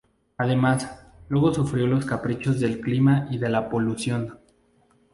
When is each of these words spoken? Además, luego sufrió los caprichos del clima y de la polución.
Además, 0.39 0.91
luego 1.29 1.53
sufrió 1.53 1.85
los 1.85 2.07
caprichos 2.07 2.59
del 2.59 2.81
clima 2.81 3.27
y 3.29 3.37
de 3.37 3.49
la 3.49 3.69
polución. 3.69 4.39